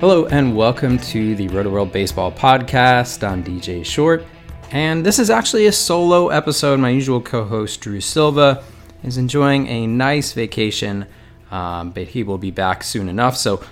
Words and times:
Hello 0.00 0.24
and 0.24 0.56
welcome 0.56 0.96
to 0.98 1.34
the 1.34 1.46
Rotoworld 1.48 1.92
Baseball 1.92 2.32
Podcast. 2.32 3.22
I'm 3.22 3.44
DJ 3.44 3.84
Short, 3.84 4.24
and 4.70 5.04
this 5.04 5.18
is 5.18 5.28
actually 5.28 5.66
a 5.66 5.72
solo 5.72 6.30
episode. 6.30 6.80
My 6.80 6.88
usual 6.88 7.20
co-host 7.20 7.82
Drew 7.82 8.00
Silva 8.00 8.64
is 9.04 9.18
enjoying 9.18 9.66
a 9.66 9.86
nice 9.86 10.32
vacation, 10.32 11.04
um, 11.50 11.90
but 11.90 12.08
he 12.08 12.22
will 12.22 12.38
be 12.38 12.50
back 12.50 12.82
soon 12.82 13.10
enough. 13.10 13.36
So 13.36 13.62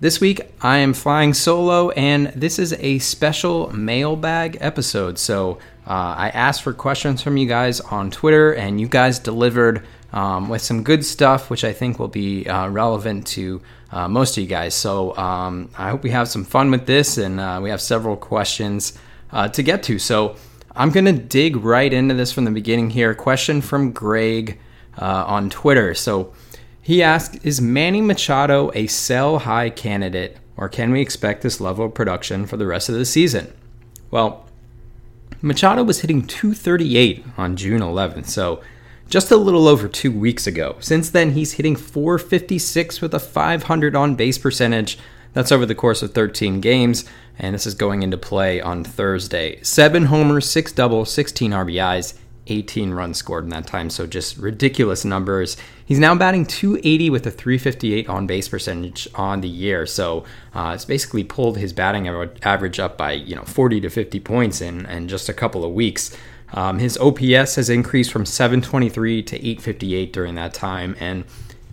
this 0.00 0.22
week 0.22 0.40
I 0.62 0.78
am 0.78 0.94
flying 0.94 1.34
solo, 1.34 1.90
and 1.90 2.28
this 2.28 2.58
is 2.58 2.72
a 2.78 2.98
special 3.00 3.70
mailbag 3.76 4.56
episode. 4.62 5.18
So 5.18 5.58
uh, 5.86 6.14
I 6.16 6.30
asked 6.30 6.62
for 6.62 6.72
questions 6.72 7.20
from 7.20 7.36
you 7.36 7.46
guys 7.46 7.80
on 7.80 8.10
Twitter, 8.10 8.54
and 8.54 8.80
you 8.80 8.88
guys 8.88 9.18
delivered 9.18 9.84
um, 10.14 10.48
with 10.48 10.62
some 10.62 10.84
good 10.84 11.04
stuff, 11.04 11.50
which 11.50 11.64
I 11.64 11.72
think 11.72 11.98
will 11.98 12.08
be 12.08 12.46
uh, 12.48 12.68
relevant 12.68 13.26
to 13.28 13.60
uh, 13.90 14.08
most 14.08 14.38
of 14.38 14.42
you 14.42 14.48
guys. 14.48 14.72
So 14.74 15.14
um, 15.16 15.68
I 15.76 15.90
hope 15.90 16.04
we 16.04 16.10
have 16.10 16.28
some 16.28 16.44
fun 16.44 16.70
with 16.70 16.86
this, 16.86 17.18
and 17.18 17.40
uh, 17.40 17.58
we 17.60 17.68
have 17.68 17.80
several 17.80 18.16
questions 18.16 18.96
uh, 19.32 19.48
to 19.48 19.62
get 19.62 19.82
to. 19.84 19.98
So 19.98 20.36
I'm 20.76 20.90
going 20.90 21.04
to 21.06 21.12
dig 21.12 21.56
right 21.56 21.92
into 21.92 22.14
this 22.14 22.32
from 22.32 22.44
the 22.44 22.52
beginning 22.52 22.90
here. 22.90 23.12
Question 23.12 23.60
from 23.60 23.90
Greg 23.90 24.60
uh, 24.96 25.24
on 25.26 25.50
Twitter. 25.50 25.94
So 25.94 26.32
he 26.80 27.02
asked 27.02 27.44
Is 27.44 27.60
Manny 27.60 28.00
Machado 28.00 28.70
a 28.72 28.86
sell 28.86 29.40
high 29.40 29.68
candidate, 29.68 30.38
or 30.56 30.68
can 30.68 30.92
we 30.92 31.00
expect 31.00 31.42
this 31.42 31.60
level 31.60 31.86
of 31.86 31.94
production 31.94 32.46
for 32.46 32.56
the 32.56 32.66
rest 32.66 32.88
of 32.88 32.94
the 32.94 33.04
season? 33.04 33.52
Well, 34.12 34.46
Machado 35.42 35.82
was 35.82 36.02
hitting 36.02 36.24
238 36.24 37.24
on 37.36 37.56
June 37.56 37.80
11th, 37.80 38.26
so 38.26 38.62
just 39.08 39.30
a 39.30 39.36
little 39.36 39.68
over 39.68 39.88
two 39.88 40.12
weeks 40.12 40.46
ago. 40.46 40.76
Since 40.80 41.10
then, 41.10 41.32
he's 41.32 41.52
hitting 41.52 41.76
456 41.76 43.00
with 43.00 43.14
a 43.14 43.20
500 43.20 43.94
on 43.94 44.14
base 44.14 44.38
percentage. 44.38 44.98
That's 45.32 45.52
over 45.52 45.66
the 45.66 45.74
course 45.74 46.02
of 46.02 46.14
13 46.14 46.60
games, 46.60 47.04
and 47.38 47.54
this 47.54 47.66
is 47.66 47.74
going 47.74 48.02
into 48.02 48.16
play 48.16 48.60
on 48.60 48.84
Thursday. 48.84 49.60
Seven 49.62 50.06
homers, 50.06 50.48
six 50.48 50.72
doubles, 50.72 51.12
16 51.12 51.50
RBIs, 51.50 52.14
18 52.46 52.92
runs 52.92 53.16
scored 53.16 53.44
in 53.44 53.50
that 53.50 53.66
time, 53.66 53.90
so 53.90 54.06
just 54.06 54.36
ridiculous 54.36 55.04
numbers. 55.04 55.56
He's 55.84 55.98
now 55.98 56.14
batting 56.14 56.46
280 56.46 57.10
with 57.10 57.26
a 57.26 57.30
358 57.30 58.08
on 58.08 58.26
base 58.26 58.48
percentage 58.48 59.08
on 59.14 59.40
the 59.40 59.48
year, 59.48 59.86
so 59.86 60.24
uh, 60.54 60.72
it's 60.74 60.84
basically 60.84 61.24
pulled 61.24 61.58
his 61.58 61.72
batting 61.72 62.06
average 62.42 62.78
up 62.78 62.96
by 62.96 63.12
you 63.12 63.34
know 63.34 63.42
40 63.42 63.80
to 63.80 63.90
50 63.90 64.20
points 64.20 64.60
in, 64.60 64.86
in 64.86 65.08
just 65.08 65.28
a 65.28 65.34
couple 65.34 65.64
of 65.64 65.72
weeks. 65.72 66.16
Um, 66.54 66.78
his 66.78 66.96
OPS 66.98 67.56
has 67.56 67.68
increased 67.68 68.12
from 68.12 68.24
723 68.24 69.22
to 69.24 69.36
858 69.36 70.12
during 70.12 70.36
that 70.36 70.54
time. 70.54 70.96
And 71.00 71.24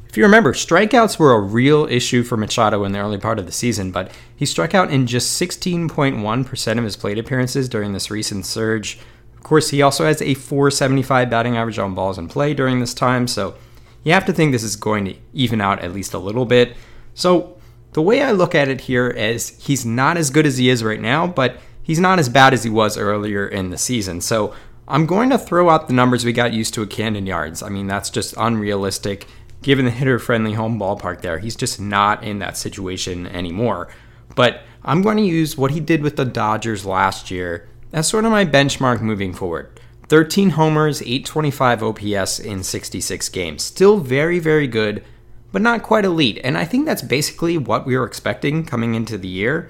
if 0.10 0.18
you 0.18 0.24
remember, 0.24 0.54
strikeouts 0.54 1.20
were 1.20 1.32
a 1.34 1.40
real 1.40 1.86
issue 1.86 2.24
for 2.24 2.36
Machado 2.36 2.84
in 2.84 2.92
the 2.92 3.00
early 3.00 3.20
part 3.20 3.40
of 3.40 3.46
the 3.46 3.52
season, 3.52 3.92
but 3.92 4.12
he 4.36 4.46
struck 4.46 4.76
out 4.76 4.92
in 4.92 5.08
just 5.08 5.40
16.1% 5.40 6.78
of 6.78 6.84
his 6.84 6.98
plate 6.98 7.18
appearances 7.18 7.70
during 7.70 7.94
this 7.94 8.12
recent 8.12 8.46
surge. 8.46 9.00
Of 9.38 9.44
course, 9.44 9.70
he 9.70 9.82
also 9.82 10.06
has 10.06 10.22
a 10.22 10.34
475 10.34 11.30
batting 11.30 11.56
average 11.56 11.80
on 11.80 11.96
balls 11.96 12.18
in 12.18 12.28
play 12.28 12.54
during 12.54 12.80
this 12.80 12.94
time, 12.94 13.28
so 13.28 13.56
you 14.04 14.12
have 14.14 14.26
to 14.26 14.34
think 14.34 14.52
this 14.52 14.64
is 14.64 14.76
going 14.76 15.06
to 15.06 15.16
even 15.34 15.62
out 15.62 15.80
at 15.80 15.94
least 15.94 16.14
a 16.14 16.20
little 16.20 16.46
bit. 16.46 16.76
So, 17.14 17.58
the 17.94 18.02
way 18.02 18.22
I 18.22 18.32
look 18.32 18.56
at 18.56 18.70
it 18.70 18.82
here 18.82 19.10
is 19.10 19.50
he's 19.66 19.86
not 19.86 20.18
as 20.18 20.30
good 20.30 20.46
as 20.46 20.58
he 20.58 20.70
is 20.70 20.84
right 20.84 21.02
now, 21.02 21.28
but 21.28 21.58
he's 21.84 22.00
not 22.00 22.20
as 22.20 22.30
bad 22.30 22.54
as 22.54 22.64
he 22.64 22.70
was 22.70 22.98
earlier 22.98 23.48
in 23.48 23.70
the 23.70 23.78
season. 23.78 24.22
So, 24.22 24.54
I'm 24.88 25.06
going 25.06 25.30
to 25.30 25.38
throw 25.38 25.70
out 25.70 25.88
the 25.88 25.94
numbers 25.94 26.26
we 26.26 26.34
got 26.34 26.54
used 26.54 26.74
to 26.74 26.84
at 26.84 26.90
Camden 26.90 27.26
Yards. 27.26 27.64
I 27.64 27.70
mean, 27.70 27.88
that's 27.88 28.10
just 28.10 28.34
unrealistic 28.38 29.28
given 29.62 29.86
the 29.86 29.92
hitter 29.92 30.20
friendly 30.20 30.54
home 30.54 30.80
ballpark 30.80 31.22
there. 31.22 31.40
He's 31.40 31.56
just 31.56 31.80
not 31.80 32.24
in 32.24 32.40
that 32.40 32.58
situation 32.58 33.28
anymore. 33.28 33.90
But 34.36 34.62
I'm 34.84 35.02
going 35.02 35.18
to 35.18 35.24
use 35.24 35.58
what 35.58 35.72
he 35.72 35.80
did 35.80 36.02
with 36.02 36.16
the 36.16 36.26
Dodgers 36.26 36.86
last 36.86 37.30
year 37.30 37.68
as 37.94 38.08
sort 38.08 38.26
of 38.26 38.32
my 38.32 38.46
benchmark 38.46 39.02
moving 39.02 39.34
forward. 39.34 39.80
13 40.08 40.52
homers, 40.52 41.02
825 41.02 41.84
OPS 41.84 42.40
in 42.40 42.64
66 42.64 43.30
games. 43.30 43.64
Still 43.64 44.00
very, 44.00 44.40
very 44.40 44.68
good, 44.68 45.04
but 45.52 45.62
not 45.62 45.84
quite 45.84 46.06
elite. 46.06 46.40
And 46.44 46.58
I 46.58 46.66
think 46.66 46.86
that's 46.86 47.02
basically 47.02 47.58
what 47.58 47.86
we 47.86 47.98
were 47.98 48.06
expecting 48.06 48.66
coming 48.66 48.96
into 48.96 49.18
the 49.18 49.28
year. 49.28 49.70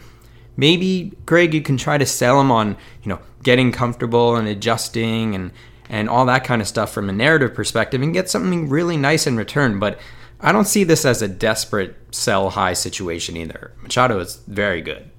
Maybe, 0.57 1.13
Greg, 1.25 1.53
you 1.53 1.61
can 1.61 1.77
try 1.77 1.97
to 1.97 2.05
sell 2.05 2.39
him 2.39 2.51
on, 2.51 2.77
you 3.03 3.09
know, 3.09 3.19
getting 3.43 3.71
comfortable 3.71 4.35
and 4.35 4.47
adjusting 4.47 5.35
and 5.35 5.51
and 5.89 6.09
all 6.09 6.25
that 6.25 6.45
kind 6.45 6.61
of 6.61 6.67
stuff 6.69 6.93
from 6.93 7.09
a 7.09 7.13
narrative 7.13 7.53
perspective 7.53 8.01
and 8.01 8.13
get 8.13 8.29
something 8.29 8.69
really 8.69 8.95
nice 8.95 9.27
in 9.27 9.35
return. 9.35 9.77
But 9.77 9.99
I 10.39 10.53
don't 10.53 10.67
see 10.67 10.85
this 10.85 11.03
as 11.03 11.21
a 11.21 11.27
desperate 11.27 11.97
sell 12.11 12.51
high 12.51 12.73
situation 12.73 13.35
either. 13.35 13.73
Machado 13.81 14.19
is 14.19 14.37
very 14.47 14.81
good. 14.81 15.11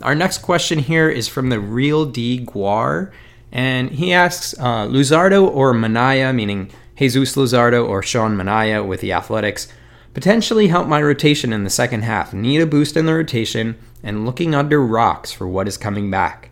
Our 0.00 0.14
next 0.14 0.38
question 0.38 0.78
here 0.78 1.08
is 1.08 1.26
from 1.26 1.48
the 1.48 1.58
Real 1.58 2.06
D 2.06 2.46
Guar, 2.46 3.10
and 3.50 3.90
he 3.90 4.12
asks 4.12 4.54
uh, 4.58 4.86
Luzardo 4.86 5.48
or 5.48 5.74
Manaea, 5.74 6.32
meaning 6.32 6.70
Jesus 6.96 7.34
Luzardo 7.34 7.86
or 7.86 8.02
Sean 8.02 8.36
Manaea 8.36 8.86
with 8.86 9.00
the 9.00 9.12
Athletics, 9.12 9.66
potentially 10.14 10.68
help 10.68 10.86
my 10.86 11.02
rotation 11.02 11.52
in 11.52 11.64
the 11.64 11.70
second 11.70 12.02
half. 12.02 12.32
Need 12.32 12.60
a 12.60 12.66
boost 12.66 12.96
in 12.96 13.06
the 13.06 13.14
rotation 13.14 13.76
and 14.02 14.26
looking 14.26 14.54
under 14.54 14.84
rocks 14.84 15.32
for 15.32 15.46
what 15.48 15.68
is 15.68 15.76
coming 15.76 16.10
back 16.10 16.50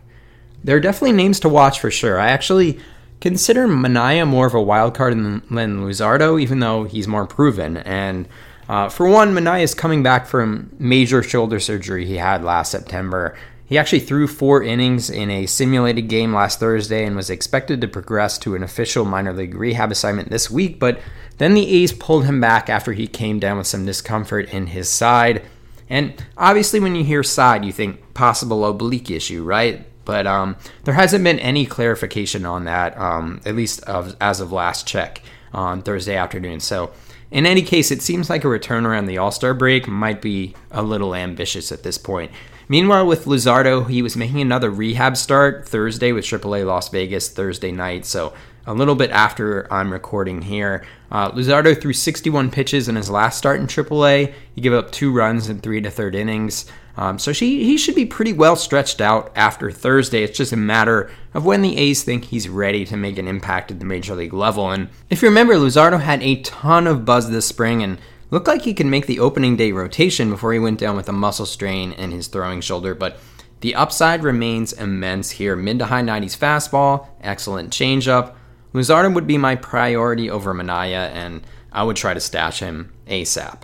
there 0.63 0.75
are 0.75 0.81
definitely 0.81 1.13
names 1.13 1.39
to 1.41 1.49
watch 1.49 1.79
for 1.79 1.89
sure. 1.91 2.19
I 2.19 2.29
actually 2.29 2.79
consider 3.21 3.67
Manaea 3.67 4.27
more 4.27 4.47
of 4.47 4.53
a 4.53 4.61
wild 4.61 4.95
card 4.95 5.13
than, 5.13 5.41
than 5.49 5.85
Luzardo, 5.85 6.39
even 6.41 6.59
though 6.59 6.83
he's 6.83 7.07
more 7.07 7.25
proven. 7.25 7.77
And 7.77 8.27
uh, 8.67 8.89
for 8.89 9.07
one, 9.07 9.33
Manaea 9.33 9.63
is 9.63 9.73
coming 9.73 10.03
back 10.03 10.27
from 10.27 10.69
major 10.77 11.23
shoulder 11.23 11.59
surgery 11.59 12.05
he 12.05 12.17
had 12.17 12.43
last 12.43 12.71
September. 12.71 13.37
He 13.65 13.77
actually 13.77 14.01
threw 14.01 14.27
four 14.27 14.63
innings 14.63 15.09
in 15.09 15.29
a 15.29 15.45
simulated 15.45 16.09
game 16.09 16.33
last 16.33 16.59
Thursday 16.59 17.05
and 17.05 17.15
was 17.15 17.29
expected 17.29 17.81
to 17.81 17.87
progress 17.87 18.37
to 18.39 18.55
an 18.55 18.63
official 18.63 19.03
minor 19.05 19.33
league 19.33 19.55
rehab 19.55 19.91
assignment 19.91 20.29
this 20.29 20.49
week, 20.51 20.79
but 20.79 20.99
then 21.37 21.53
the 21.53 21.83
A's 21.83 21.93
pulled 21.93 22.25
him 22.25 22.41
back 22.41 22.69
after 22.69 22.93
he 22.93 23.07
came 23.07 23.39
down 23.39 23.57
with 23.57 23.67
some 23.67 23.85
discomfort 23.85 24.49
in 24.49 24.67
his 24.67 24.89
side. 24.89 25.43
And 25.89 26.23
obviously, 26.37 26.79
when 26.79 26.95
you 26.95 27.03
hear 27.03 27.23
side, 27.23 27.63
you 27.63 27.71
think 27.71 28.13
possible 28.13 28.65
oblique 28.65 29.09
issue, 29.09 29.43
right? 29.43 29.85
But 30.05 30.25
um, 30.27 30.55
there 30.85 30.93
hasn't 30.93 31.23
been 31.23 31.39
any 31.39 31.65
clarification 31.65 32.45
on 32.45 32.65
that, 32.65 32.97
um, 32.97 33.41
at 33.45 33.55
least 33.55 33.83
of, 33.83 34.15
as 34.21 34.39
of 34.39 34.51
last 34.51 34.87
check 34.87 35.21
on 35.53 35.81
Thursday 35.81 36.15
afternoon. 36.15 36.59
So, 36.59 36.91
in 37.29 37.45
any 37.45 37.61
case, 37.61 37.91
it 37.91 38.01
seems 38.01 38.29
like 38.29 38.45
a 38.45 38.49
return 38.49 38.85
around 38.85 39.07
the 39.07 39.17
All 39.17 39.31
Star 39.31 39.53
break 39.53 39.87
might 39.87 40.21
be 40.21 40.55
a 40.71 40.81
little 40.81 41.13
ambitious 41.13 41.71
at 41.71 41.83
this 41.83 41.97
point. 41.97 42.31
Meanwhile, 42.69 43.05
with 43.05 43.25
Luzardo, 43.25 43.89
he 43.89 44.01
was 44.01 44.17
making 44.17 44.41
another 44.41 44.69
rehab 44.69 45.15
start 45.15 45.67
Thursday 45.67 46.11
with 46.11 46.25
AAA 46.25 46.65
Las 46.65 46.89
Vegas 46.89 47.29
Thursday 47.29 47.71
night. 47.71 48.05
So, 48.05 48.33
a 48.67 48.73
little 48.73 48.95
bit 48.95 49.09
after 49.11 49.71
I'm 49.73 49.91
recording 49.91 50.41
here. 50.41 50.85
Uh, 51.09 51.31
Luzardo 51.31 51.79
threw 51.79 51.93
61 51.93 52.51
pitches 52.51 52.89
in 52.89 52.97
his 52.97 53.09
last 53.09 53.37
start 53.37 53.61
in 53.61 53.67
AAA. 53.67 54.33
He 54.53 54.61
gave 54.61 54.73
up 54.73 54.91
two 54.91 55.11
runs 55.13 55.47
in 55.49 55.59
three 55.59 55.81
to 55.81 55.89
third 55.89 56.13
innings. 56.13 56.65
Um, 56.97 57.17
so 57.17 57.31
she, 57.31 57.63
he 57.63 57.77
should 57.77 57.95
be 57.95 58.05
pretty 58.05 58.33
well 58.33 58.55
stretched 58.55 58.99
out 58.99 59.31
after 59.35 59.71
Thursday. 59.71 60.23
It's 60.23 60.37
just 60.37 60.51
a 60.51 60.57
matter 60.57 61.09
of 61.33 61.45
when 61.45 61.61
the 61.61 61.77
A's 61.77 62.03
think 62.03 62.25
he's 62.25 62.49
ready 62.49 62.83
to 62.85 62.97
make 62.97 63.17
an 63.17 63.27
impact 63.27 63.71
at 63.71 63.79
the 63.79 63.85
major 63.85 64.15
league 64.15 64.33
level. 64.33 64.69
And 64.71 64.89
if 65.09 65.21
you 65.21 65.29
remember, 65.29 65.53
Luzardo 65.53 66.01
had 66.01 66.21
a 66.21 66.41
ton 66.41 66.87
of 66.87 67.05
buzz 67.05 67.29
this 67.29 67.47
spring 67.47 67.81
and 67.83 67.99
looked 68.31 68.47
like 68.47 68.63
he 68.63 68.73
could 68.73 68.87
make 68.87 69.05
the 69.05 69.19
opening 69.19 69.55
day 69.55 69.71
rotation 69.71 70.29
before 70.29 70.51
he 70.51 70.59
went 70.59 70.79
down 70.79 70.97
with 70.97 71.07
a 71.07 71.13
muscle 71.13 71.45
strain 71.45 71.93
in 71.93 72.11
his 72.11 72.27
throwing 72.27 72.59
shoulder. 72.59 72.93
But 72.93 73.17
the 73.61 73.75
upside 73.75 74.23
remains 74.23 74.73
immense 74.73 75.31
here. 75.31 75.55
Mid 75.55 75.79
to 75.79 75.85
high 75.85 76.01
90s 76.01 76.37
fastball, 76.37 77.07
excellent 77.21 77.71
changeup. 77.71 78.33
Luzardo 78.73 79.13
would 79.13 79.27
be 79.27 79.37
my 79.37 79.55
priority 79.55 80.29
over 80.29 80.53
Manaea, 80.53 81.09
and 81.11 81.45
I 81.71 81.83
would 81.83 81.95
try 81.95 82.13
to 82.13 82.19
stash 82.19 82.59
him 82.59 82.93
ASAP. 83.07 83.63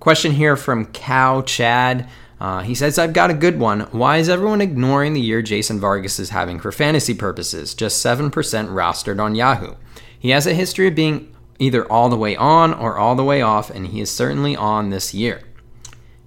Question 0.00 0.32
here 0.32 0.56
from 0.56 0.86
Cow 0.86 1.42
Chad. 1.42 2.08
Uh, 2.40 2.60
he 2.60 2.74
says, 2.74 2.98
I've 2.98 3.12
got 3.12 3.30
a 3.30 3.34
good 3.34 3.58
one. 3.58 3.80
Why 3.92 4.18
is 4.18 4.28
everyone 4.28 4.60
ignoring 4.60 5.14
the 5.14 5.20
year 5.20 5.40
Jason 5.40 5.80
Vargas 5.80 6.18
is 6.18 6.30
having 6.30 6.58
for 6.58 6.72
fantasy 6.72 7.14
purposes? 7.14 7.74
Just 7.74 8.04
7% 8.04 8.30
rostered 8.30 9.22
on 9.22 9.34
Yahoo. 9.34 9.74
He 10.18 10.30
has 10.30 10.46
a 10.46 10.54
history 10.54 10.88
of 10.88 10.94
being 10.94 11.34
either 11.58 11.90
all 11.90 12.08
the 12.08 12.16
way 12.16 12.36
on 12.36 12.74
or 12.74 12.98
all 12.98 13.14
the 13.14 13.24
way 13.24 13.40
off, 13.40 13.70
and 13.70 13.86
he 13.86 14.00
is 14.00 14.10
certainly 14.10 14.56
on 14.56 14.90
this 14.90 15.14
year. 15.14 15.42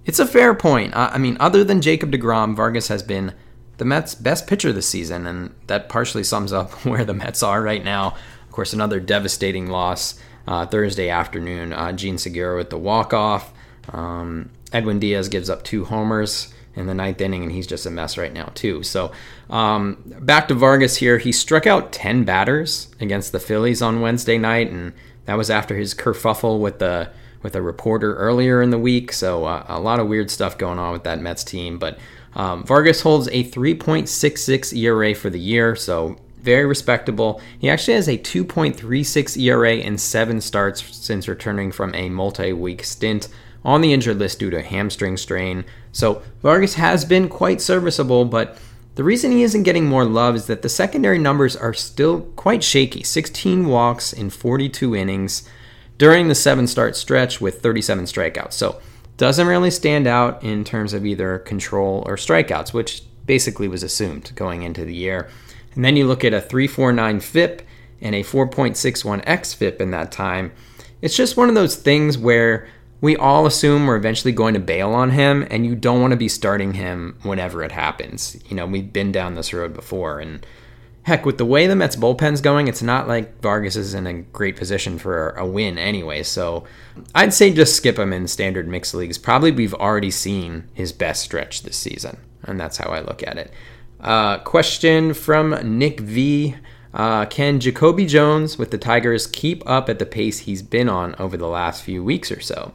It's 0.04 0.18
a 0.18 0.26
fair 0.26 0.54
point. 0.54 0.96
I 0.96 1.18
mean, 1.18 1.36
other 1.38 1.62
than 1.62 1.82
Jacob 1.82 2.10
DeGrom, 2.10 2.56
Vargas 2.56 2.88
has 2.88 3.02
been 3.02 3.34
the 3.78 3.84
Mets' 3.84 4.14
best 4.14 4.46
pitcher 4.46 4.72
this 4.72 4.88
season, 4.88 5.26
and 5.26 5.54
that 5.66 5.88
partially 5.88 6.24
sums 6.24 6.52
up 6.52 6.70
where 6.84 7.04
the 7.04 7.14
Mets 7.14 7.42
are 7.42 7.62
right 7.62 7.82
now. 7.82 8.14
Of 8.44 8.52
course, 8.52 8.72
another 8.72 9.00
devastating 9.00 9.68
loss 9.68 10.20
uh, 10.46 10.66
Thursday 10.66 11.08
afternoon. 11.08 11.72
Uh, 11.72 11.92
Jean 11.92 12.18
Segura 12.18 12.56
with 12.56 12.70
the 12.70 12.78
walk-off. 12.78 13.52
Um, 13.92 14.50
Edwin 14.72 14.98
Diaz 14.98 15.28
gives 15.28 15.48
up 15.48 15.62
two 15.62 15.84
homers 15.84 16.52
in 16.74 16.86
the 16.86 16.94
ninth 16.94 17.20
inning, 17.20 17.42
and 17.42 17.52
he's 17.52 17.66
just 17.66 17.86
a 17.86 17.90
mess 17.90 18.18
right 18.18 18.32
now, 18.32 18.50
too. 18.54 18.82
So, 18.82 19.12
um, 19.50 20.02
back 20.20 20.48
to 20.48 20.54
Vargas 20.54 20.96
here. 20.96 21.18
He 21.18 21.32
struck 21.32 21.66
out 21.66 21.92
10 21.92 22.24
batters 22.24 22.88
against 23.00 23.32
the 23.32 23.40
Phillies 23.40 23.82
on 23.82 24.00
Wednesday 24.00 24.38
night, 24.38 24.70
and 24.70 24.92
that 25.24 25.36
was 25.36 25.50
after 25.50 25.76
his 25.76 25.94
kerfuffle 25.94 26.60
with 26.60 26.78
the 26.78 27.10
with 27.40 27.54
a 27.54 27.62
reporter 27.62 28.16
earlier 28.16 28.60
in 28.60 28.70
the 28.70 28.78
week. 28.78 29.12
So, 29.12 29.44
uh, 29.44 29.64
a 29.68 29.78
lot 29.78 30.00
of 30.00 30.08
weird 30.08 30.30
stuff 30.30 30.58
going 30.58 30.78
on 30.78 30.92
with 30.92 31.04
that 31.04 31.20
Mets 31.20 31.44
team. 31.44 31.78
But 31.78 31.98
um, 32.34 32.64
Vargas 32.64 33.02
holds 33.02 33.28
a 33.28 33.44
3.66 33.44 34.76
ERA 34.76 35.14
for 35.14 35.30
the 35.30 35.40
year, 35.40 35.74
so 35.74 36.16
very 36.40 36.64
respectable. 36.64 37.40
He 37.58 37.68
actually 37.68 37.94
has 37.94 38.08
a 38.08 38.18
2.36 38.18 39.36
ERA 39.36 39.74
in 39.76 39.98
seven 39.98 40.40
starts 40.40 40.96
since 40.96 41.28
returning 41.28 41.72
from 41.72 41.94
a 41.94 42.08
multi 42.08 42.52
week 42.52 42.84
stint 42.84 43.28
on 43.64 43.80
the 43.80 43.92
injured 43.92 44.18
list 44.18 44.38
due 44.38 44.50
to 44.50 44.62
hamstring 44.62 45.16
strain. 45.16 45.64
So 45.92 46.22
Vargas 46.42 46.74
has 46.74 47.04
been 47.04 47.28
quite 47.28 47.60
serviceable, 47.60 48.24
but 48.24 48.56
the 48.94 49.04
reason 49.04 49.30
he 49.30 49.42
isn't 49.42 49.64
getting 49.64 49.86
more 49.86 50.04
love 50.04 50.36
is 50.36 50.46
that 50.46 50.62
the 50.62 50.68
secondary 50.68 51.18
numbers 51.18 51.54
are 51.54 51.74
still 51.74 52.22
quite 52.36 52.64
shaky 52.64 53.02
16 53.02 53.66
walks 53.66 54.12
in 54.12 54.30
42 54.30 54.94
innings 54.94 55.48
during 55.98 56.28
the 56.28 56.34
seven 56.34 56.66
start 56.66 56.96
stretch 56.96 57.40
with 57.40 57.60
37 57.60 58.04
strikeouts. 58.04 58.54
So 58.54 58.80
doesn't 59.18 59.46
really 59.46 59.70
stand 59.70 60.06
out 60.06 60.42
in 60.42 60.64
terms 60.64 60.94
of 60.94 61.04
either 61.04 61.40
control 61.40 62.02
or 62.06 62.16
strikeouts, 62.16 62.72
which 62.72 63.02
basically 63.26 63.68
was 63.68 63.82
assumed 63.82 64.32
going 64.34 64.62
into 64.62 64.84
the 64.84 64.94
year. 64.94 65.28
And 65.74 65.84
then 65.84 65.96
you 65.96 66.06
look 66.06 66.24
at 66.24 66.32
a 66.32 66.40
349 66.40 67.20
FIP 67.20 67.62
and 68.00 68.14
a 68.14 68.22
4.61 68.22 69.24
XFIP 69.24 69.80
in 69.80 69.90
that 69.90 70.10
time. 70.10 70.52
It's 71.02 71.16
just 71.16 71.36
one 71.36 71.48
of 71.48 71.54
those 71.54 71.76
things 71.76 72.16
where 72.16 72.66
we 73.00 73.16
all 73.16 73.46
assume 73.46 73.86
we're 73.86 73.96
eventually 73.96 74.32
going 74.32 74.54
to 74.54 74.60
bail 74.60 74.92
on 74.92 75.10
him, 75.10 75.46
and 75.50 75.64
you 75.64 75.76
don't 75.76 76.00
want 76.00 76.12
to 76.12 76.16
be 76.16 76.28
starting 76.28 76.74
him 76.74 77.16
whenever 77.22 77.62
it 77.62 77.72
happens. 77.72 78.36
You 78.48 78.56
know, 78.56 78.66
we've 78.66 78.92
been 78.92 79.12
down 79.12 79.34
this 79.34 79.52
road 79.52 79.72
before, 79.72 80.18
and 80.18 80.44
heck, 81.08 81.26
with 81.26 81.38
the 81.38 81.44
way 81.44 81.66
the 81.66 81.74
Mets 81.74 81.96
bullpen's 81.96 82.40
going, 82.40 82.68
it's 82.68 82.82
not 82.82 83.08
like 83.08 83.40
Vargas 83.40 83.76
is 83.76 83.94
in 83.94 84.06
a 84.06 84.12
great 84.12 84.56
position 84.56 84.98
for 84.98 85.30
a 85.30 85.44
win 85.44 85.78
anyway. 85.78 86.22
So 86.22 86.64
I'd 87.14 87.34
say 87.34 87.52
just 87.52 87.74
skip 87.74 87.98
him 87.98 88.12
in 88.12 88.28
standard 88.28 88.68
mixed 88.68 88.94
leagues. 88.94 89.18
Probably 89.18 89.50
we've 89.50 89.74
already 89.74 90.10
seen 90.10 90.68
his 90.74 90.92
best 90.92 91.22
stretch 91.22 91.62
this 91.62 91.76
season, 91.76 92.18
and 92.44 92.60
that's 92.60 92.76
how 92.76 92.90
I 92.90 93.00
look 93.00 93.26
at 93.26 93.38
it. 93.38 93.52
Uh, 94.00 94.38
question 94.38 95.14
from 95.14 95.78
Nick 95.78 96.00
V. 96.00 96.54
Uh, 96.94 97.24
can 97.26 97.58
Jacoby 97.58 98.06
Jones 98.06 98.58
with 98.58 98.70
the 98.70 98.78
Tigers 98.78 99.26
keep 99.26 99.68
up 99.68 99.88
at 99.88 99.98
the 99.98 100.06
pace 100.06 100.40
he's 100.40 100.62
been 100.62 100.88
on 100.88 101.14
over 101.18 101.36
the 101.36 101.48
last 101.48 101.82
few 101.82 102.04
weeks 102.04 102.30
or 102.30 102.40
so? 102.40 102.74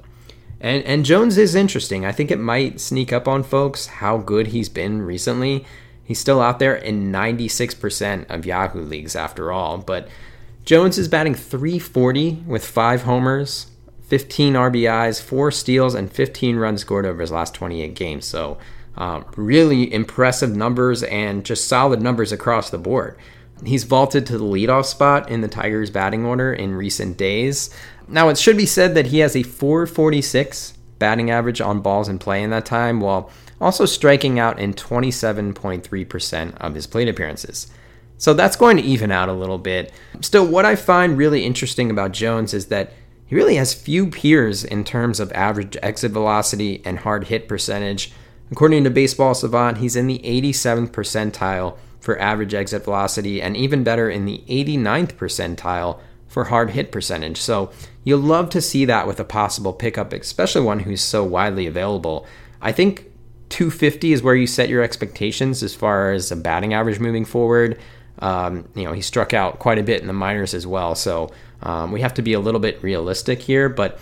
And 0.60 0.84
and 0.86 1.06
Jones 1.06 1.38
is 1.38 1.56
interesting. 1.56 2.06
I 2.06 2.12
think 2.12 2.32
it 2.32 2.40
might 2.40 2.80
sneak 2.80 3.14
up 3.14 3.28
on 3.28 3.44
folks 3.44 3.86
how 3.86 4.18
good 4.18 4.48
he's 4.48 4.70
been 4.70 5.04
recently. 5.04 5.66
He's 6.04 6.20
still 6.20 6.42
out 6.42 6.60
there 6.60 6.76
in 6.76 7.12
96% 7.12 8.30
of 8.30 8.46
Yahoo 8.46 8.82
leagues 8.82 9.16
after 9.16 9.52
all, 9.52 9.78
but 9.78 10.10
Jones 10.66 10.98
is 10.98 11.08
batting 11.08 11.36
340 11.36 12.44
with 12.46 12.66
5 12.66 13.04
homers, 13.04 13.68
15 14.08 14.54
RBIs, 14.54 15.22
4 15.22 15.52
steals 15.52 15.96
and 15.96 16.12
15 16.12 16.58
runs 16.58 16.82
scored 16.82 17.06
over 17.06 17.22
his 17.22 17.32
last 17.32 17.54
28 17.54 17.96
games. 17.96 18.26
So, 18.26 18.58
um, 18.96 19.26
really 19.36 19.92
impressive 19.92 20.56
numbers 20.56 21.04
and 21.04 21.44
just 21.44 21.68
solid 21.68 22.02
numbers 22.02 22.32
across 22.32 22.70
the 22.70 22.78
board. 22.78 23.18
He's 23.66 23.86
vaulted 23.86 24.26
to 24.28 24.38
the 24.38 24.44
leadoff 24.44 24.86
spot 24.86 25.30
in 25.30 25.42
the 25.42 25.48
Tigers' 25.48 25.90
batting 25.90 26.26
order 26.26 26.54
in 26.54 26.76
recent 26.76 27.18
days. 27.18 27.70
Now, 28.08 28.30
it 28.30 28.38
should 28.38 28.58
be 28.58 28.66
said 28.66 28.94
that 28.96 29.08
he 29.08 29.20
has 29.20 29.36
a 29.36 29.44
446 29.44 30.74
batting 31.00 31.32
average 31.32 31.62
on 31.62 31.82
balls 31.82 32.10
in 32.10 32.20
play 32.20 32.44
in 32.44 32.50
that 32.50 32.66
time, 32.66 33.00
while 33.00 33.30
also 33.62 33.86
striking 33.86 34.40
out 34.40 34.60
in 34.60 34.74
27.3% 34.74 36.58
of 36.58 36.76
his 36.76 36.88
plate 36.88 37.08
appearances. 37.08 37.68
So 38.18 38.34
that's 38.34 38.56
going 38.56 38.78
to 38.78 38.84
even 38.84 39.12
out 39.12 39.30
a 39.30 39.34
little 39.34 39.58
bit. 39.58 39.92
Still, 40.22 40.48
what 40.48 40.66
I 40.66 40.76
find 40.76 41.18
really 41.18 41.44
interesting 41.44 41.92
about 41.92 42.14
Jones 42.14 42.54
is 42.54 42.68
that 42.68 42.94
he 43.26 43.36
really 43.36 43.56
has 43.56 43.74
few 43.74 44.08
peers 44.08 44.64
in 44.64 44.84
terms 44.84 45.20
of 45.20 45.32
average 45.32 45.78
exit 45.82 46.12
velocity 46.12 46.82
and 46.86 47.00
hard 47.00 47.26
hit 47.26 47.48
percentage. 47.48 48.12
According 48.52 48.84
to 48.84 48.90
Baseball 48.90 49.34
Savant, 49.34 49.80
he's 49.80 49.96
in 49.96 50.08
the 50.08 50.20
87th 50.20 50.92
percentile 50.92 51.78
for 52.00 52.20
average 52.20 52.54
exit 52.54 52.84
velocity 52.84 53.42
and 53.42 53.58
even 53.58 53.84
better 53.84 54.10
in 54.10 54.26
the 54.26 54.44
89th 54.48 55.14
percentile 55.14 56.00
for 56.28 56.46
hard 56.46 56.72
hit 56.72 56.92
percentage. 56.92 57.38
So 57.38 57.72
you'll 58.04 58.20
love 58.20 58.50
to 58.52 58.62
see 58.62 58.86
that 58.86 59.08
with 59.08 59.20
a 59.20 59.24
possible 59.26 59.74
pickup, 59.74 60.14
especially 60.14 60.62
one 60.62 60.82
who's 60.82 61.02
so 61.02 61.24
widely 61.24 61.66
available. 61.66 62.28
I 62.62 62.72
think 62.72 63.10
250 63.54 64.14
is 64.14 64.24
where 64.24 64.36
you 64.36 64.48
set 64.48 64.68
your 64.68 64.82
expectations 64.82 65.62
as 65.62 65.76
far 65.76 66.12
as 66.12 66.32
a 66.32 66.36
batting 66.36 66.74
average 66.74 67.00
moving 67.00 67.24
forward. 67.24 67.80
Um, 68.20 68.68
you 68.74 68.84
know, 68.84 68.94
he 68.94 69.02
struck 69.02 69.34
out 69.34 69.60
quite 69.60 69.78
a 69.78 69.84
bit 69.84 70.02
in 70.02 70.08
the 70.08 70.14
minors 70.14 70.56
as 70.56 70.66
well. 70.66 70.96
So 70.96 71.32
um, 71.62 71.92
we 71.92 72.02
have 72.02 72.16
to 72.16 72.24
be 72.24 72.34
a 72.34 72.40
little 72.40 72.60
bit 72.60 72.82
realistic 72.82 73.44
here, 73.44 73.70
but 73.70 74.00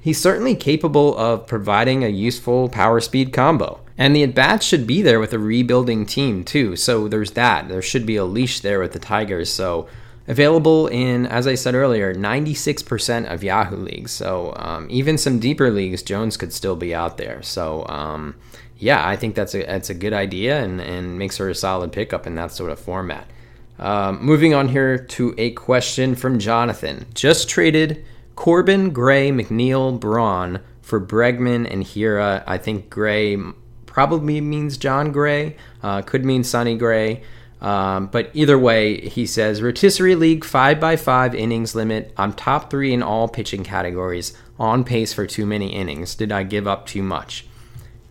he's 0.00 0.18
certainly 0.18 0.56
capable 0.56 1.16
of 1.18 1.46
providing 1.46 2.02
a 2.02 2.08
useful 2.08 2.70
power 2.70 2.98
speed 2.98 3.30
combo. 3.32 3.78
And 3.98 4.16
the 4.16 4.22
at 4.22 4.34
bats 4.34 4.64
should 4.64 4.86
be 4.86 5.02
there 5.02 5.20
with 5.20 5.34
a 5.34 5.38
rebuilding 5.38 6.06
team, 6.06 6.42
too. 6.42 6.74
So 6.74 7.06
there's 7.06 7.32
that. 7.32 7.68
There 7.68 7.82
should 7.82 8.06
be 8.06 8.16
a 8.16 8.24
leash 8.24 8.60
there 8.60 8.80
with 8.80 8.92
the 8.92 8.98
Tigers. 8.98 9.52
So 9.52 9.86
Available 10.26 10.86
in, 10.86 11.26
as 11.26 11.46
I 11.46 11.54
said 11.54 11.74
earlier, 11.74 12.14
96% 12.14 13.30
of 13.30 13.44
Yahoo 13.44 13.76
leagues. 13.76 14.10
So 14.10 14.54
um, 14.56 14.86
even 14.88 15.18
some 15.18 15.38
deeper 15.38 15.70
leagues, 15.70 16.02
Jones 16.02 16.38
could 16.38 16.52
still 16.52 16.76
be 16.76 16.94
out 16.94 17.18
there. 17.18 17.42
So 17.42 17.86
um, 17.88 18.34
yeah, 18.84 19.08
I 19.08 19.16
think 19.16 19.34
that's 19.34 19.54
a 19.54 19.64
that's 19.64 19.88
a 19.88 19.94
good 19.94 20.12
idea 20.12 20.62
and, 20.62 20.78
and 20.78 21.18
makes 21.18 21.38
her 21.38 21.48
a 21.48 21.54
solid 21.54 21.90
pickup 21.90 22.26
in 22.26 22.34
that 22.34 22.52
sort 22.52 22.70
of 22.70 22.78
format. 22.78 23.26
Um, 23.78 24.22
moving 24.22 24.52
on 24.52 24.68
here 24.68 24.98
to 24.98 25.34
a 25.38 25.52
question 25.52 26.14
from 26.14 26.38
Jonathan. 26.38 27.06
Just 27.14 27.48
traded 27.48 28.04
Corbin, 28.36 28.90
Gray, 28.90 29.30
McNeil, 29.30 29.98
Braun 29.98 30.60
for 30.82 31.00
Bregman 31.00 31.66
and 31.72 31.82
Hiura. 31.82 32.44
I 32.46 32.58
think 32.58 32.90
Gray 32.90 33.38
probably 33.86 34.42
means 34.42 34.76
Jon 34.76 35.12
Gray. 35.12 35.56
Uh, 35.82 36.02
could 36.02 36.26
mean 36.26 36.44
Sonny 36.44 36.76
Gray. 36.76 37.22
Um, 37.62 38.08
but 38.08 38.30
either 38.34 38.58
way, 38.58 39.00
he 39.08 39.24
says 39.24 39.62
rotisserie 39.62 40.14
league 40.14 40.44
five 40.44 40.78
by 40.78 40.96
five 40.96 41.34
innings 41.34 41.74
limit. 41.74 42.12
I'm 42.18 42.34
top 42.34 42.70
three 42.70 42.92
in 42.92 43.02
all 43.02 43.28
pitching 43.28 43.64
categories. 43.64 44.36
On 44.58 44.84
pace 44.84 45.14
for 45.14 45.26
too 45.26 45.46
many 45.46 45.74
innings. 45.74 46.14
Did 46.14 46.32
I 46.32 46.42
give 46.42 46.66
up 46.66 46.84
too 46.84 47.02
much? 47.02 47.46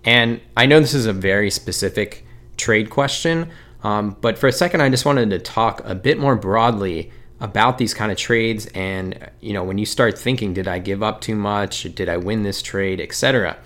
And 0.05 0.41
I 0.57 0.65
know 0.65 0.79
this 0.79 0.93
is 0.93 1.05
a 1.05 1.13
very 1.13 1.49
specific 1.49 2.25
trade 2.57 2.89
question, 2.89 3.49
um, 3.83 4.15
but 4.21 4.37
for 4.37 4.47
a 4.47 4.51
second, 4.51 4.81
I 4.81 4.89
just 4.89 5.05
wanted 5.05 5.29
to 5.31 5.39
talk 5.39 5.81
a 5.85 5.95
bit 5.95 6.19
more 6.19 6.35
broadly 6.35 7.11
about 7.39 7.77
these 7.77 7.93
kind 7.93 8.11
of 8.11 8.17
trades. 8.17 8.67
And 8.67 9.29
you 9.41 9.53
know, 9.53 9.63
when 9.63 9.77
you 9.77 9.85
start 9.85 10.17
thinking, 10.17 10.53
did 10.53 10.67
I 10.67 10.79
give 10.79 11.03
up 11.03 11.21
too 11.21 11.35
much? 11.35 11.83
Did 11.95 12.09
I 12.09 12.17
win 12.17 12.43
this 12.43 12.61
trade, 12.61 13.01
etc. 13.01 13.57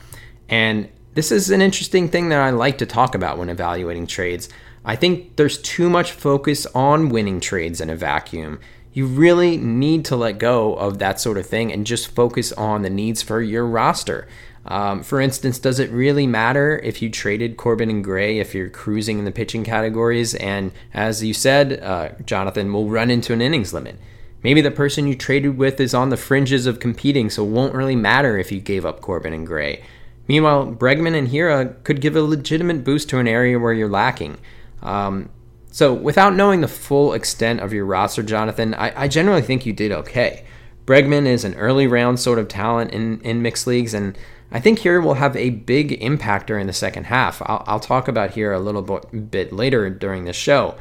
And 0.50 0.90
this 1.14 1.32
is 1.32 1.50
an 1.50 1.62
interesting 1.62 2.10
thing 2.10 2.30
that 2.30 2.40
I 2.40 2.50
like 2.50 2.78
to 2.80 2.86
talk 2.86 3.16
about 3.16 3.38
when 3.38 3.50
evaluating 3.50 4.08
trades. 4.08 4.50
I 4.86 4.96
think 4.96 5.36
there's 5.36 5.62
too 5.62 5.90
much 5.90 6.12
focus 6.12 6.66
on 6.68 7.10
winning 7.10 7.40
trades 7.40 7.82
in 7.82 7.90
a 7.90 7.96
vacuum. 7.96 8.60
You 8.94 9.06
really 9.06 9.58
need 9.58 10.06
to 10.06 10.16
let 10.16 10.40
go 10.40 10.76
of 10.76 11.00
that 11.00 11.20
sort 11.20 11.38
of 11.38 11.46
thing 11.46 11.72
and 11.74 11.86
just 11.86 12.08
focus 12.08 12.52
on 12.54 12.82
the 12.82 12.90
needs 12.90 13.22
for 13.22 13.42
your 13.42 13.66
roster. 13.66 14.28
Um, 14.70 15.02
for 15.02 15.22
instance, 15.22 15.60
does 15.60 15.80
it 15.80 15.90
really 15.92 16.28
matter 16.28 16.80
if 16.84 17.02
you 17.02 17.10
traded 17.10 17.56
Corbin 17.56 17.90
and 17.90 18.04
Gray 18.04 18.40
if 18.40 18.54
you're 18.54 18.70
cruising 18.70 19.18
in 19.18 19.26
the 19.26 19.32
pitching 19.32 19.64
categories? 19.64 20.36
And 20.36 20.72
as 20.94 21.24
you 21.24 21.34
said, 21.34 21.82
uh, 21.82 22.10
Jonathan 22.26 22.72
will 22.74 22.90
run 22.90 23.10
into 23.10 23.34
an 23.34 23.42
innings 23.42 23.74
limit. 23.74 23.98
Maybe 24.44 24.62
the 24.62 24.72
person 24.72 25.08
you 25.08 25.16
traded 25.16 25.58
with 25.58 25.80
is 25.80 25.94
on 25.94 26.10
the 26.10 26.18
fringes 26.18 26.66
of 26.66 26.80
competing, 26.80 27.30
so 27.30 27.46
it 27.46 27.50
won't 27.50 27.74
really 27.74 27.96
matter 27.96 28.38
if 28.38 28.52
you 28.52 28.60
gave 28.60 28.86
up 28.86 29.02
Corbin 29.02 29.34
and 29.34 29.48
Gray. 29.48 29.84
Meanwhile, 30.28 30.74
Bregman 30.74 31.18
and 31.18 31.30
Hiura 31.30 31.82
could 31.84 32.02
give 32.02 32.16
a 32.16 32.22
legitimate 32.22 32.84
boost 32.84 33.10
to 33.10 33.20
an 33.20 33.28
area 33.28 33.58
where 33.58 33.74
you're 33.74 33.90
lacking. 33.90 34.38
Um, 34.82 35.30
so, 35.72 35.94
without 35.94 36.36
knowing 36.36 36.62
the 36.62 36.68
full 36.68 37.14
extent 37.14 37.62
of 37.62 37.72
your 37.72 37.86
roster, 37.86 38.24
Jonathan, 38.24 38.74
I, 38.74 39.04
I 39.04 39.08
generally 39.08 39.42
think 39.42 39.66
you 39.66 39.74
did 39.74 39.92
okay. 39.92 40.46
Bregman 40.88 41.28
is 41.28 41.44
an 41.44 41.54
early 41.56 41.86
round 41.86 42.20
sort 42.20 42.40
of 42.40 42.48
talent 42.48 42.92
in, 42.92 43.22
in 43.22 43.42
mixed 43.42 43.68
leagues, 43.68 43.94
and 43.94 44.18
I 44.52 44.62
think 44.62 44.80
Hiura 44.80 45.04
will 45.04 45.16
have 45.16 45.36
a 45.36 45.50
big 45.50 45.92
impact 46.02 46.48
during 46.48 46.66
the 46.66 46.74
second 46.74 47.04
half. 47.06 47.42
I'll, 47.46 47.64
I'll 47.68 47.80
talk 47.80 48.08
about 48.08 48.32
here 48.32 48.54
a 48.54 48.60
little 48.60 48.82
bit, 48.82 49.30
bit 49.30 49.54
later 49.54 49.90
during 49.90 50.24
the 50.24 50.34
show. 50.34 50.76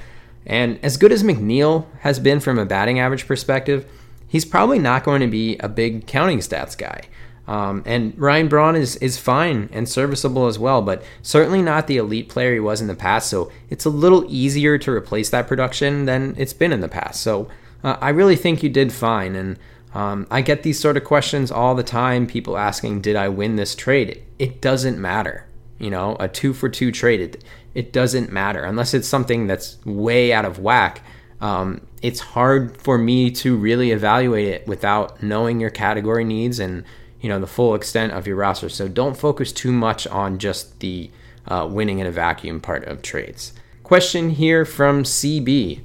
And 0.47 0.79
as 0.83 0.97
good 0.97 1.11
as 1.11 1.25
McNeil 1.25 1.87
has 2.01 2.21
been 2.21 2.39
from 2.39 2.57
a 2.57 2.65
batting 2.65 3.01
average 3.01 3.27
perspective, 3.27 3.85
he's 4.29 4.45
probably 4.45 4.79
not 4.79 5.03
going 5.03 5.21
to 5.21 5.27
be 5.27 5.57
a 5.59 5.69
big 5.69 6.07
counting 6.07 6.39
stats 6.39 6.79
guy. 6.79 7.03
Um, 7.49 7.83
and 7.85 8.17
Ryan 8.17 8.47
Braun 8.47 8.77
is, 8.77 8.95
is 8.97 9.19
fine 9.19 9.69
and 9.73 9.89
serviceable 9.89 10.47
as 10.47 10.59
well, 10.59 10.83
but 10.83 11.03
certainly 11.23 11.63
not 11.63 11.89
the 11.89 11.97
elite 11.97 12.29
player 12.29 12.55
he 12.55 12.61
was 12.61 12.81
in 12.81 12.87
the 12.87 12.95
past. 12.95 13.29
So 13.29 13.51
it's 13.71 13.85
a 13.85 13.91
little 13.91 14.25
easier 14.29 14.79
to 14.79 14.91
replace 14.93 15.31
that 15.31 15.49
production 15.49 16.07
than 16.07 16.37
it's 16.39 16.53
been 16.53 16.73
in 16.73 16.81
the 16.81 16.89
past. 16.89 17.21
So 17.21 17.49
uh, 17.83 17.97
I 18.01 18.11
really 18.11 18.37
think 18.37 18.63
you 18.63 18.69
did 18.69 18.93
fine. 18.93 19.35
And 19.35 19.59
um, 19.97 20.27
I 20.31 20.43
get 20.43 20.63
these 20.63 20.79
sort 20.79 20.99
of 20.99 21.05
questions 21.05 21.51
all 21.51 21.75
the 21.75 21.83
time 21.83 22.27
people 22.27 22.59
asking, 22.59 23.01
Did 23.01 23.17
I 23.17 23.31
win 23.31 23.57
this 23.57 23.75
trade? 23.75 24.23
It 24.39 24.61
doesn't 24.61 24.99
matter. 24.99 25.47
You 25.79 25.89
know, 25.89 26.19
a 26.21 26.29
two 26.29 26.53
for 26.53 26.69
two 26.69 26.93
trade, 26.93 27.21
it, 27.21 27.45
it 27.75 27.95
doesn't 27.95 28.31
matter 28.31 28.63
unless 28.63 28.93
it's 28.93 29.09
something 29.09 29.47
that's 29.47 29.83
way 29.87 30.35
out 30.35 30.45
of 30.45 30.59
whack. 30.59 31.03
Um, 31.41 31.87
it's 32.03 32.21
hard 32.21 32.77
for 32.77 32.99
me 32.99 33.31
to 33.31 33.57
really 33.57 33.91
evaluate 33.91 34.49
it 34.49 34.67
without 34.67 35.23
knowing 35.23 35.61
your 35.61 35.71
category 35.71 36.25
needs 36.25 36.59
and 36.59 36.85
you 37.23 37.31
know 37.31 37.41
the 37.41 37.47
full 37.47 37.75
extent 37.75 38.13
of 38.13 38.27
your 38.27 38.37
roster. 38.37 38.69
So 38.69 38.89
don't 38.89 39.17
focus 39.17 39.51
too 39.51 39.73
much 39.73 40.07
on 40.09 40.39
just 40.39 40.79
the 40.81 41.11
uh, 41.49 41.67
winning 41.71 42.01
in 42.01 42.07
a 42.07 42.13
vacuum 42.13 42.61
part 42.61 42.85
of 42.85 43.01
trades. 43.01 43.55
Question 43.83 44.29
here 44.29 44.67
from 44.67 45.05
CB. 45.05 45.81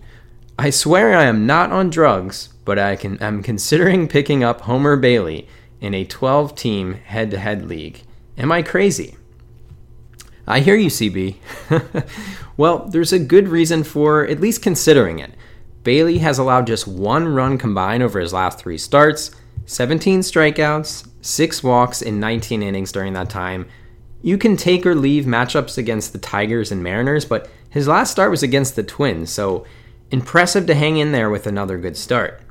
I 0.59 0.69
swear 0.69 1.17
I 1.17 1.23
am 1.23 1.45
not 1.45 1.71
on 1.71 1.89
drugs, 1.89 2.49
but 2.65 2.77
I 2.77 2.95
can 2.95 3.17
am 3.17 3.41
considering 3.41 4.07
picking 4.07 4.43
up 4.43 4.61
Homer 4.61 4.95
Bailey 4.95 5.47
in 5.79 5.93
a 5.93 6.05
12-team 6.05 6.93
head-to-head 6.93 7.67
league. 7.67 8.03
Am 8.37 8.51
I 8.51 8.61
crazy? 8.61 9.17
I 10.47 10.59
hear 10.59 10.75
you, 10.75 10.89
CB. 10.89 11.35
well, 12.57 12.87
there's 12.89 13.13
a 13.13 13.19
good 13.19 13.47
reason 13.47 13.83
for 13.83 14.27
at 14.27 14.39
least 14.39 14.61
considering 14.61 15.19
it. 15.19 15.33
Bailey 15.83 16.19
has 16.19 16.37
allowed 16.37 16.67
just 16.67 16.87
one 16.87 17.33
run 17.33 17.57
combined 17.57 18.03
over 18.03 18.19
his 18.19 18.33
last 18.33 18.59
three 18.59 18.77
starts, 18.77 19.31
17 19.65 20.19
strikeouts, 20.19 21.07
6 21.21 21.63
walks 21.63 22.01
in 22.01 22.19
19 22.19 22.61
innings 22.61 22.91
during 22.91 23.13
that 23.13 23.29
time. 23.29 23.67
You 24.21 24.37
can 24.37 24.57
take 24.57 24.85
or 24.85 24.93
leave 24.93 25.25
matchups 25.25 25.77
against 25.77 26.13
the 26.13 26.19
Tigers 26.19 26.71
and 26.71 26.83
Mariners, 26.83 27.25
but 27.25 27.49
his 27.69 27.87
last 27.87 28.11
start 28.11 28.29
was 28.29 28.43
against 28.43 28.75
the 28.75 28.83
Twins, 28.83 29.31
so 29.31 29.65
impressive 30.11 30.67
to 30.67 30.75
hang 30.75 30.97
in 30.97 31.11
there 31.11 31.29
with 31.29 31.47
another 31.47 31.77
good 31.77 31.97
start. 31.97 32.41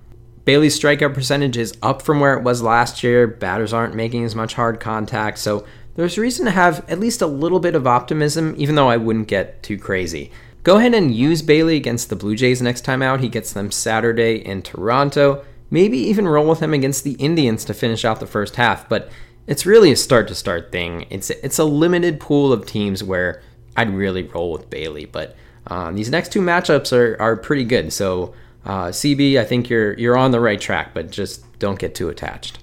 Bailey's 0.45 0.79
strikeout 0.79 1.15
percentage 1.15 1.57
is 1.57 1.77
up 1.83 2.03
from 2.03 2.19
where 2.19 2.35
it 2.35 2.43
was 2.43 2.63
last 2.63 3.05
year. 3.05 3.27
Batters 3.27 3.73
aren't 3.73 3.95
making 3.95 4.25
as 4.25 4.35
much 4.35 4.55
hard 4.55 4.81
contact, 4.81 5.39
so 5.39 5.65
there's 5.95 6.19
reason 6.19 6.47
to 6.47 6.51
have 6.51 6.85
at 6.89 6.99
least 6.99 7.21
a 7.21 7.27
little 7.27 7.61
bit 7.61 7.75
of 7.75 7.87
optimism, 7.87 8.55
even 8.57 8.75
though 8.75 8.89
I 8.89 8.97
wouldn't 8.97 9.29
get 9.29 9.63
too 9.63 9.79
crazy. 9.79 10.33
Go 10.63 10.79
ahead 10.79 10.95
and 10.95 11.15
use 11.15 11.43
Bailey 11.43 11.77
against 11.77 12.09
the 12.09 12.17
Blue 12.17 12.37
Jays 12.37 12.61
next 12.61 12.83
time 12.83 13.03
out. 13.03 13.21
He 13.21 13.29
gets 13.29 13.53
them 13.53 13.71
Saturday 13.71 14.37
in 14.37 14.63
Toronto. 14.63 15.45
Maybe 15.71 15.99
even 15.99 16.27
roll 16.29 16.49
with 16.49 16.61
him 16.61 16.75
against 16.75 17.05
the 17.05 17.13
Indians 17.13 17.65
to 17.67 17.75
finish 17.75 18.05
out 18.05 18.21
the 18.21 18.27
first 18.27 18.57
half, 18.57 18.89
but 18.89 19.11
it's 19.47 19.67
really 19.67 19.93
a 19.93 19.97
start 19.97 20.29
to 20.29 20.35
start 20.35 20.73
thing. 20.73 21.07
It's 21.11 21.31
it's 21.31 21.59
a 21.59 21.65
limited 21.65 22.21
pool 22.21 22.53
of 22.53 22.67
teams 22.67 23.03
where 23.03 23.43
I'd 23.77 23.91
really 23.91 24.23
roll 24.25 24.53
with 24.53 24.69
Bailey, 24.69 25.07
but 25.07 25.37
uh, 25.67 25.91
these 25.93 26.11
next 26.11 26.33
two 26.33 26.41
matchups 26.41 26.93
are, 26.93 27.21
are 27.21 27.37
pretty 27.37 27.65
good. 27.65 27.93
So 27.93 28.35
uh, 28.65 28.87
CB, 28.87 29.39
I 29.39 29.45
think 29.45 29.69
you're 29.69 29.95
you're 29.95 30.17
on 30.17 30.31
the 30.31 30.41
right 30.41 30.61
track, 30.61 30.95
but 30.95 31.11
just 31.11 31.59
don't 31.59 31.79
get 31.79 31.95
too 31.95 32.09
attached. 32.09 32.59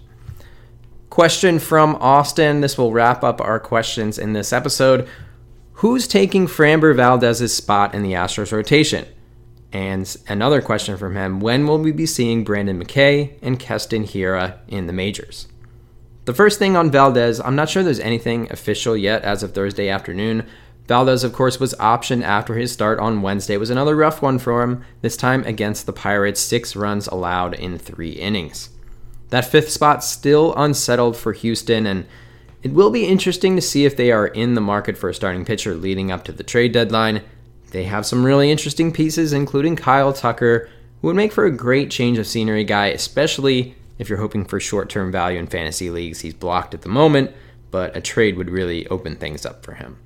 Question 1.10 1.60
from 1.60 1.96
Austin. 1.96 2.62
This 2.62 2.77
will 2.77 2.92
wrap 2.92 3.24
up 3.24 3.42
our 3.42 3.60
questions 3.60 4.20
in 4.20 4.34
this 4.34 4.54
episode. 4.54 5.08
Who's 5.74 6.08
taking 6.08 6.48
Framber 6.48 6.96
Valdez's 6.96 7.56
spot 7.56 7.94
in 7.94 8.04
the 8.04 8.13
Astros 8.13 8.51
rotation? 8.51 9.06
And 9.72 10.16
another 10.27 10.62
question 10.62 10.98
from 10.98 11.16
him 11.16 11.39
when 11.39 11.68
will 11.68 11.80
we 11.80 11.92
be 11.92 12.06
seeing 12.06 12.44
Brendan 12.44 12.84
McKay 12.84 13.38
and 13.42 13.60
Keston 13.60 14.04
Hiura 14.04 14.58
in 14.68 14.88
the 14.88 14.94
majors? 14.94 15.48
The 16.25 16.34
first 16.34 16.60
thing 16.60 16.75
on 16.75 16.92
Valdez, 16.92 17.39
I'm 17.39 17.56
not 17.56 17.70
sure 17.70 17.84
there's 17.84 18.00
anything 18.00 18.51
official 18.51 18.98
yet 18.98 19.24
as 19.24 19.44
of 19.44 19.54
Thursday 19.54 19.88
afternoon. 19.88 20.46
Valdez, 20.88 21.24
of 21.25 21.34
course, 21.34 21.60
was 21.60 21.74
optioned 21.75 22.24
after 22.24 22.56
his 22.56 22.72
start 22.72 22.98
on 23.00 23.22
Wednesday. 23.22 23.56
It 23.56 23.60
was 23.60 23.70
another 23.70 23.96
rough 23.96 24.22
one 24.22 24.39
for 24.39 24.63
him, 24.63 24.84
this 25.01 25.17
time 25.17 25.44
against 25.44 25.86
the 25.86 25.94
Pirates, 25.94 26.39
six 26.39 26.75
runs 26.75 27.08
allowed 27.08 27.53
in 27.56 27.77
three 27.77 28.12
innings. 28.12 28.70
That 29.29 29.46
fifth 29.46 29.70
spot 29.70 30.03
still 30.03 30.53
unsettled 30.56 31.17
for 31.17 31.34
Houston, 31.34 31.86
and 31.86 32.06
it 32.63 32.72
will 32.72 32.89
be 32.89 33.06
interesting 33.06 33.58
to 33.58 33.62
see 33.62 33.84
if 33.84 33.98
they 33.98 34.12
are 34.12 34.27
in 34.27 34.53
the 34.53 34.62
market 34.62 34.98
for 34.98 35.10
a 35.10 35.13
starting 35.13 35.44
pitcher 35.44 35.75
leading 35.75 36.10
up 36.10 36.24
to 36.25 36.32
the 36.32 36.44
trade 36.44 36.72
deadline. 36.72 37.22
They 37.72 37.84
have 37.84 38.06
some 38.06 38.24
really 38.24 38.50
interesting 38.50 38.94
pieces, 38.94 39.34
including 39.34 39.75
Kyle 39.75 40.13
Tucker, 40.13 40.70
who 41.01 41.08
would 41.08 41.17
make 41.17 41.34
for 41.34 41.46
a 41.46 41.51
great 41.51 41.91
change 41.91 42.17
of 42.17 42.25
scenery 42.25 42.63
guy, 42.63 42.88
especially 42.88 43.75
if 44.00 44.08
you're 44.08 44.20
hoping 44.20 44.46
for 44.46 44.60
short 44.62 44.89
term 44.89 45.12
value 45.12 45.38
in 45.38 45.48
fantasy 45.48 45.89
leagues. 45.89 46.22
He's 46.22 46.34
blocked 46.34 46.74
at 46.74 46.84
the 46.84 46.89
moment, 46.89 47.32
but 47.72 47.96
a 47.98 48.01
trade 48.01 48.38
would 48.38 48.50
really 48.50 48.88
open 48.88 49.17
things 49.17 49.46
up 49.46 49.65
for 49.65 49.74
him. 49.74 49.98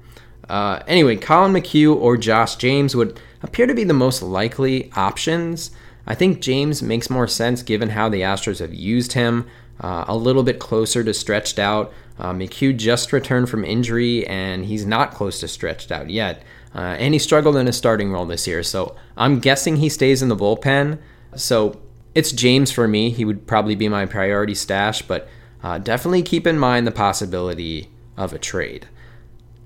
Uh, 0.51 0.83
anyway, 0.85 1.15
Collin 1.15 1.53
McHugh 1.53 1.95
or 1.95 2.17
Josh 2.17 2.57
James 2.57 2.93
would 2.93 3.17
appear 3.41 3.67
to 3.67 3.73
be 3.73 3.85
the 3.85 3.93
most 3.93 4.21
likely 4.21 4.91
options. 4.97 5.71
I 6.05 6.13
think 6.13 6.41
James 6.41 6.83
makes 6.83 7.09
more 7.09 7.25
sense 7.25 7.63
given 7.63 7.91
how 7.91 8.09
the 8.09 8.19
Astros 8.19 8.59
have 8.59 8.73
used 8.73 9.13
him. 9.13 9.47
Uh, 9.79 10.03
a 10.09 10.15
little 10.15 10.43
bit 10.43 10.59
closer 10.59 11.05
to 11.05 11.13
stretched 11.13 11.57
out. 11.57 11.93
Uh, 12.19 12.33
McHugh 12.33 12.75
just 12.75 13.13
returned 13.13 13.49
from 13.49 13.63
injury, 13.63 14.27
and 14.27 14.65
he's 14.65 14.85
not 14.85 15.13
close 15.13 15.39
to 15.39 15.47
stretched 15.47 15.89
out 15.89 16.09
yet. 16.09 16.43
Uh, 16.75 16.97
and 16.99 17.13
he 17.13 17.19
struggled 17.19 17.55
in 17.55 17.65
his 17.65 17.77
starting 17.77 18.11
role 18.11 18.25
this 18.25 18.45
year. 18.45 18.61
So 18.61 18.97
I'm 19.15 19.39
guessing 19.39 19.77
he 19.77 19.87
stays 19.87 20.21
in 20.21 20.27
the 20.27 20.35
bullpen. 20.35 20.99
So 21.33 21.79
it's 22.13 22.33
James 22.33 22.71
for 22.71 22.89
me. 22.89 23.09
He 23.09 23.23
would 23.23 23.47
probably 23.47 23.75
be 23.75 23.87
my 23.87 24.05
priority 24.05 24.55
stash, 24.55 25.01
but 25.01 25.29
uh, 25.63 25.77
definitely 25.77 26.23
keep 26.23 26.45
in 26.45 26.59
mind 26.59 26.85
the 26.85 26.91
possibility 26.91 27.89
of 28.17 28.33
a 28.33 28.37
trade. 28.37 28.89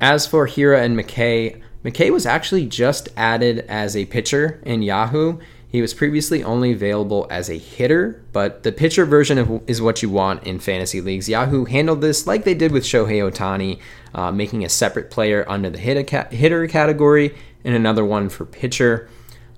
As 0.02 0.28
for 0.28 0.48
Hiura 0.48 0.84
and 0.84 0.98
McKay, 0.98 1.62
McKay 1.84 2.12
was 2.12 2.26
actually 2.26 2.66
just 2.66 3.10
added 3.16 3.60
as 3.70 3.96
a 3.96 4.06
pitcher 4.06 4.60
in 4.64 4.82
Yahoo. 4.82 5.40
He 5.70 5.82
was 5.82 5.94
previously 5.94 6.44
only 6.44 6.72
available 6.72 7.28
as 7.30 7.50
a 7.50 7.58
hitter, 7.58 8.24
but 8.32 8.64
the 8.64 8.72
pitcher 8.72 9.06
version 9.06 9.62
is 9.68 9.82
what 9.82 10.02
you 10.02 10.10
want 10.10 10.44
in 10.44 10.60
fantasy 10.60 11.02
leagues. 11.02 11.30
Yahoo 11.30 11.66
handled 11.66 12.02
this 12.02 12.26
like 12.26 12.44
they 12.44 12.54
did 12.54 12.72
with 12.72 12.84
Shohei 12.84 13.30
Ohtani, 13.30 13.80
uh, 14.14 14.32
making 14.32 14.64
a 14.64 14.70
separate 14.70 15.12
player 15.12 15.46
under 15.48 15.70
the 15.70 15.78
hitter 15.78 16.68
category 16.68 17.36
and 17.64 17.76
another 17.76 18.06
one 18.06 18.30
for 18.30 18.46
pitcher. 18.46 19.10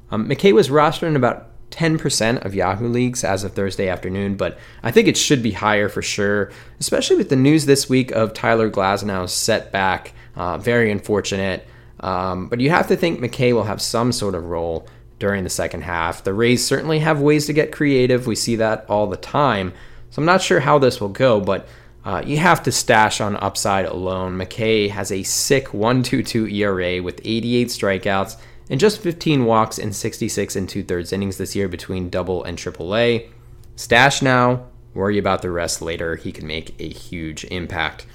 Um, 0.09 0.27
McKay 0.27 0.53
was 0.53 0.69
rostered 0.69 1.07
in 1.07 1.15
about 1.15 1.51
10% 1.71 2.45
of 2.45 2.55
Yahoo 2.55 2.87
leagues 2.87 3.23
as 3.23 3.43
of 3.43 3.53
Thursday 3.53 3.89
afternoon, 3.89 4.35
but 4.35 4.57
I 4.83 4.91
think 4.91 5.07
it 5.07 5.17
should 5.17 5.43
be 5.43 5.51
higher 5.51 5.89
for 5.89 6.01
sure, 6.01 6.51
especially 6.79 7.17
with 7.17 7.29
the 7.29 7.35
news 7.35 7.65
this 7.65 7.89
week 7.89 8.11
of 8.11 8.33
Tyler 8.33 8.69
Glasnow's 8.69 9.33
setback. 9.33 10.13
Uh, 10.37 10.57
very 10.57 10.91
unfortunate. 10.91 11.67
Um, 11.99 12.47
but 12.47 12.59
you 12.59 12.69
have 12.69 12.87
to 12.87 12.95
think 12.95 13.19
McKay 13.19 13.53
will 13.53 13.63
have 13.63 13.81
some 13.81 14.11
sort 14.11 14.35
of 14.35 14.45
role 14.45 14.87
during 15.19 15.43
the 15.43 15.49
second 15.49 15.81
half. 15.81 16.23
The 16.23 16.33
Rays 16.33 16.65
certainly 16.65 16.99
have 16.99 17.19
ways 17.19 17.47
to 17.47 17.53
get 17.53 17.71
creative. 17.71 18.27
We 18.27 18.35
see 18.35 18.55
that 18.57 18.85
all 18.87 19.07
the 19.07 19.17
time. 19.17 19.73
So 20.11 20.21
I'm 20.21 20.25
not 20.25 20.41
sure 20.41 20.59
how 20.59 20.77
this 20.77 21.01
will 21.01 21.09
go, 21.09 21.41
but 21.41 21.67
uh, 22.05 22.23
you 22.25 22.37
have 22.37 22.63
to 22.63 22.71
stash 22.71 23.19
on 23.19 23.35
upside 23.37 23.85
alone. 23.85 24.37
McKay 24.37 24.89
has 24.89 25.11
a 25.11 25.23
sick 25.23 25.69
1.22 25.69 26.53
ERA 26.53 27.03
with 27.03 27.19
88 27.23 27.67
strikeouts 27.67 28.37
and 28.69 28.79
just 28.79 29.01
15 29.01 29.45
walks 29.45 29.77
in 29.77 29.91
66 29.91 30.55
and 30.55 30.69
two 30.69 30.83
thirds 30.83 31.11
innings 31.11 31.37
this 31.37 31.55
year 31.55 31.67
between 31.67 32.09
double 32.09 32.43
and 32.43 32.57
triple 32.57 32.95
A. 32.95 33.29
Stash 33.75 34.21
now, 34.21 34.67
worry 34.93 35.17
about 35.17 35.41
the 35.41 35.51
rest 35.51 35.81
later. 35.81 36.15
He 36.15 36.31
can 36.31 36.47
make 36.47 36.79
a 36.79 36.89
huge 36.89 37.45
impact. 37.45 38.05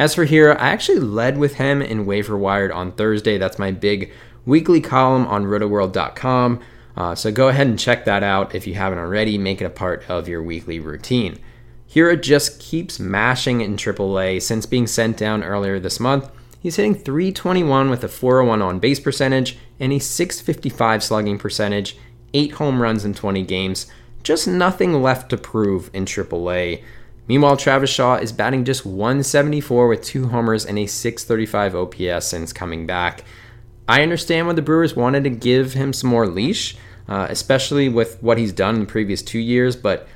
As 0.00 0.14
for 0.14 0.24
Hiura, 0.24 0.56
I 0.58 0.70
actually 0.70 0.98
led 0.98 1.36
with 1.36 1.56
him 1.56 1.82
in 1.82 2.06
waiver 2.06 2.38
wired 2.38 2.72
on 2.72 2.92
Thursday. 2.92 3.36
That's 3.36 3.58
my 3.58 3.70
big 3.70 4.10
weekly 4.46 4.80
column 4.80 5.26
on 5.26 5.44
rotoworld.com. 5.44 6.60
Uh, 6.96 7.14
so 7.14 7.30
go 7.30 7.48
ahead 7.48 7.66
and 7.66 7.78
check 7.78 8.06
that 8.06 8.22
out 8.22 8.54
if 8.54 8.66
you 8.66 8.72
haven't 8.72 8.98
already. 8.98 9.36
Make 9.36 9.60
it 9.60 9.66
a 9.66 9.70
part 9.70 10.08
of 10.08 10.26
your 10.26 10.42
weekly 10.42 10.80
routine. 10.80 11.38
Hiura 11.86 12.18
just 12.18 12.58
keeps 12.60 12.98
mashing 12.98 13.60
in 13.60 13.76
AAA 13.76 14.40
since 14.40 14.64
being 14.64 14.86
sent 14.86 15.18
down 15.18 15.44
earlier 15.44 15.78
this 15.78 16.00
month. 16.00 16.30
He's 16.62 16.76
hitting 16.76 16.94
321 16.94 17.90
with 17.90 18.02
a 18.02 18.08
401 18.08 18.62
on 18.62 18.78
base 18.78 19.00
percentage 19.00 19.58
and 19.78 19.92
a 19.92 19.98
655 19.98 21.04
slugging 21.04 21.36
percentage, 21.36 21.98
8 22.32 22.52
home 22.52 22.80
runs 22.80 23.04
in 23.04 23.12
20 23.12 23.42
games. 23.42 23.86
Just 24.22 24.48
nothing 24.48 25.02
left 25.02 25.28
to 25.28 25.36
prove 25.36 25.90
in 25.92 26.06
AAA. 26.06 26.82
Meanwhile, 27.30 27.58
Travis 27.58 27.90
Shaw 27.90 28.16
is 28.16 28.32
batting 28.32 28.64
just 28.64 28.84
174 28.84 29.86
with 29.86 30.02
two 30.02 30.26
homers 30.26 30.66
and 30.66 30.76
a 30.76 30.86
635 30.86 31.76
OPS 31.76 32.26
since 32.26 32.52
coming 32.52 32.88
back. 32.88 33.22
I 33.86 34.02
understand 34.02 34.48
why 34.48 34.54
the 34.54 34.62
Brewers 34.62 34.96
wanted 34.96 35.22
to 35.22 35.30
give 35.30 35.74
him 35.74 35.92
some 35.92 36.10
more 36.10 36.26
leash, 36.26 36.76
uh, 37.06 37.28
especially 37.30 37.88
with 37.88 38.20
what 38.20 38.36
he's 38.36 38.52
done 38.52 38.74
in 38.74 38.80
the 38.80 38.86
previous 38.88 39.22
two 39.22 39.38
years, 39.38 39.76
but 39.76 40.08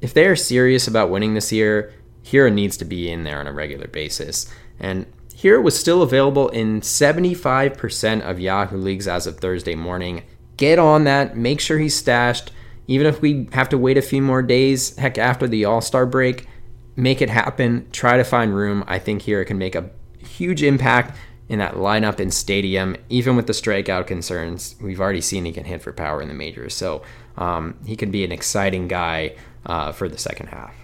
if 0.00 0.14
they 0.14 0.24
are 0.24 0.34
serious 0.34 0.88
about 0.88 1.10
winning 1.10 1.34
this 1.34 1.52
year, 1.52 1.92
Hiura 2.24 2.50
needs 2.50 2.78
to 2.78 2.86
be 2.86 3.12
in 3.12 3.24
there 3.24 3.38
on 3.38 3.46
a 3.46 3.52
regular 3.52 3.88
basis. 3.88 4.50
And 4.80 5.04
Hiura 5.34 5.62
was 5.62 5.78
still 5.78 6.00
available 6.00 6.48
in 6.48 6.80
75% 6.80 8.22
of 8.22 8.40
Yahoo 8.40 8.78
leagues 8.78 9.06
as 9.06 9.26
of 9.26 9.36
Thursday 9.36 9.74
morning. 9.74 10.22
Get 10.56 10.78
on 10.78 11.04
that, 11.04 11.36
make 11.36 11.60
sure 11.60 11.78
he's 11.78 11.96
stashed. 11.96 12.50
Even 12.86 13.06
if 13.06 13.20
we 13.20 13.50
have 13.52 13.68
to 13.68 13.76
wait 13.76 13.98
a 13.98 14.02
few 14.02 14.22
more 14.22 14.40
days, 14.40 14.96
heck, 14.96 15.18
after 15.18 15.46
the 15.46 15.66
All 15.66 15.82
Star 15.82 16.06
break, 16.06 16.48
make 16.96 17.22
it 17.22 17.30
happen. 17.30 17.88
Try 17.92 18.16
to 18.16 18.24
find 18.24 18.54
room. 18.54 18.84
I 18.86 18.98
think 18.98 19.22
Hiura 19.22 19.46
can 19.46 19.58
make 19.58 19.74
a 19.74 19.90
huge 20.18 20.62
impact 20.62 21.16
in 21.48 21.58
that 21.58 21.74
lineup 21.74 22.20
in 22.20 22.30
stadium, 22.30 22.96
even 23.08 23.36
with 23.36 23.46
the 23.46 23.52
strikeout 23.52 24.06
concerns. 24.06 24.74
We've 24.80 25.00
already 25.00 25.20
seen 25.20 25.44
he 25.44 25.52
can 25.52 25.64
hit 25.64 25.82
for 25.82 25.92
power 25.92 26.22
in 26.22 26.28
the 26.28 26.34
majors. 26.34 26.74
So 26.74 27.02
um, 27.36 27.76
he 27.84 27.96
could 27.96 28.12
be 28.12 28.24
an 28.24 28.32
exciting 28.32 28.88
guy 28.88 29.36
uh, 29.66 29.92
for 29.92 30.08
the 30.08 30.18
second 30.18 30.48
half. 30.48 30.74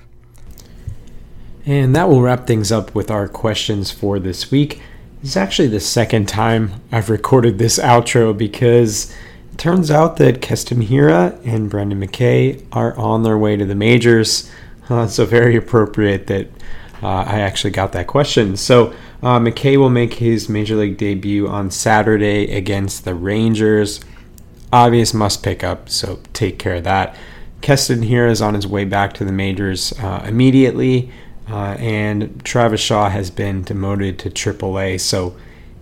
And 1.64 1.94
that 1.94 2.08
will 2.08 2.22
wrap 2.22 2.46
things 2.46 2.72
up 2.72 2.94
with 2.94 3.10
our 3.10 3.28
questions 3.28 3.90
for 3.90 4.18
this 4.18 4.50
week. 4.50 4.80
It's 5.22 5.36
actually 5.36 5.68
the 5.68 5.80
second 5.80 6.28
time 6.28 6.80
I've 6.92 7.10
recorded 7.10 7.58
this 7.58 7.78
outro 7.78 8.36
because 8.36 9.14
it 9.52 9.58
turns 9.58 9.90
out 9.90 10.16
that 10.18 10.40
Keston 10.40 10.82
Hiura 10.82 11.38
and 11.46 11.68
Brendan 11.68 12.00
McKay 12.00 12.64
are 12.72 12.96
on 12.96 13.22
their 13.22 13.36
way 13.36 13.56
to 13.56 13.64
the 13.64 13.74
majors. 13.74 14.50
Uh, 14.88 15.06
so 15.06 15.26
very 15.26 15.56
appropriate 15.56 16.26
that 16.28 16.48
uh, 17.02 17.24
I 17.26 17.40
actually 17.40 17.70
got 17.70 17.92
that 17.92 18.06
question. 18.06 18.56
So 18.56 18.92
uh, 19.22 19.38
McKay 19.38 19.76
will 19.76 19.90
make 19.90 20.14
his 20.14 20.48
major 20.48 20.76
league 20.76 20.96
debut 20.96 21.48
on 21.48 21.70
Saturday 21.70 22.54
against 22.56 23.04
the 23.04 23.14
Rangers. 23.14 24.00
Obvious 24.72 25.14
must 25.14 25.42
pick 25.42 25.62
up, 25.62 25.88
so 25.88 26.20
take 26.32 26.58
care 26.58 26.76
of 26.76 26.84
that. 26.84 27.16
Keston 27.60 28.02
Hiura 28.02 28.30
is 28.30 28.42
on 28.42 28.54
his 28.54 28.66
way 28.66 28.84
back 28.84 29.12
to 29.14 29.24
the 29.24 29.32
majors 29.32 29.92
uh, 29.98 30.24
immediately, 30.26 31.10
uh, 31.50 31.76
and 31.78 32.44
Travis 32.44 32.80
Shaw 32.80 33.08
has 33.08 33.30
been 33.30 33.62
demoted 33.62 34.18
to 34.20 34.30
AAA. 34.30 35.00
So 35.00 35.36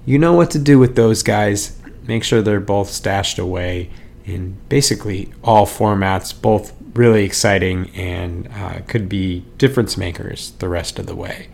you 0.04 0.18
know 0.18 0.32
what 0.32 0.50
to 0.52 0.58
do 0.58 0.78
with 0.78 0.96
those 0.96 1.22
guys. 1.22 1.78
Make 2.06 2.22
sure 2.22 2.40
they're 2.40 2.60
both 2.60 2.88
stashed 2.88 3.38
away 3.38 3.90
in 4.24 4.56
basically 4.68 5.32
all 5.42 5.66
formats, 5.66 6.40
both 6.40 6.72
really 6.96 7.24
exciting 7.24 7.90
and 7.94 8.48
uh, 8.54 8.80
could 8.86 9.08
be 9.08 9.44
difference 9.58 9.96
makers 9.96 10.52
the 10.58 10.68
rest 10.68 10.98
of 10.98 11.06
the 11.06 11.14
way. 11.14 11.48